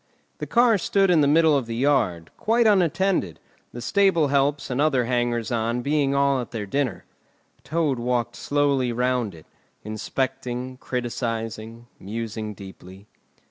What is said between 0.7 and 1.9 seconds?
stood in the middle of the